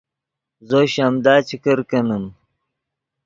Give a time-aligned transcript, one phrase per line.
[0.67, 2.25] زو شیمدا چے کرکینیم